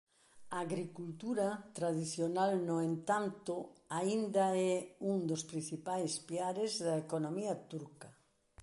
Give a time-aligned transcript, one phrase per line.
[0.55, 1.45] A agricultura
[1.77, 3.53] tradicional no entanto
[3.99, 4.75] aínda é
[5.11, 8.09] un dos principais piares da economía turca.